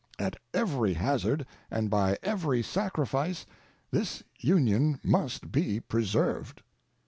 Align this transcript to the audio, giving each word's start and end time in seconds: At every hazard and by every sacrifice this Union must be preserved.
At 0.17 0.35
every 0.51 0.93
hazard 0.93 1.45
and 1.69 1.87
by 1.87 2.17
every 2.23 2.63
sacrifice 2.63 3.45
this 3.91 4.23
Union 4.39 4.99
must 5.03 5.51
be 5.51 5.79
preserved. 5.79 6.63